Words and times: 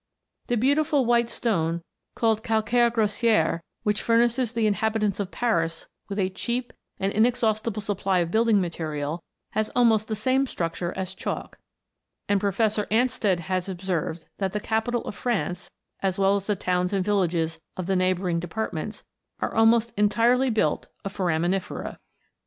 The 0.47 0.57
beautiful 0.57 1.05
white 1.05 1.29
stone 1.29 1.83
called 2.15 2.41
calcaire 2.41 2.89
grassier, 2.89 3.59
which 3.83 4.01
furnishes 4.01 4.51
the 4.51 4.65
inhabi 4.65 4.99
tants 4.99 5.19
of 5.19 5.29
Paris 5.29 5.85
with 6.09 6.19
a 6.19 6.31
cheap 6.31 6.73
and 6.99 7.13
inexhaustible 7.13 7.83
supply 7.83 8.17
of 8.17 8.31
building 8.31 8.59
material, 8.59 9.21
has 9.51 9.69
almost 9.75 10.07
the 10.07 10.15
same 10.15 10.47
structure 10.47 10.91
as 10.95 11.13
chalk; 11.13 11.59
and 12.27 12.39
Professor 12.39 12.87
Ansted 12.87 13.41
has 13.41 13.69
observed 13.69 14.25
that 14.39 14.53
the 14.53 14.59
capital 14.59 15.03
of 15.05 15.13
France, 15.13 15.69
as 16.01 16.17
well 16.17 16.35
as 16.35 16.47
the 16.47 16.55
towns 16.55 16.93
and 16.93 17.05
villages 17.05 17.59
of 17.77 17.85
the 17.85 17.95
neighbouring 17.95 18.39
departments, 18.39 19.03
are 19.39 19.53
almost 19.53 19.93
entirely 19.97 20.49
built 20.49 20.87
of 21.05 21.15
foraminifera. 21.15 21.99